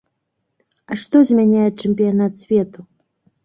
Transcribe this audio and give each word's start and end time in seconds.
А 0.91 0.97
што 1.03 1.21
змяняе 1.31 1.67
чэмпіянат 1.81 2.33
свету? 2.43 2.79